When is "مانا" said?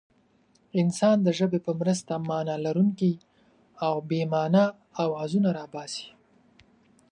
2.29-2.55, 4.33-4.65